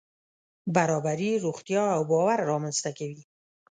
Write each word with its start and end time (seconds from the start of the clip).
برابري 0.75 1.31
روغتیا 1.45 1.83
او 1.95 2.01
باور 2.11 2.39
رامنځته 2.51 2.89
کوي. 2.97 3.21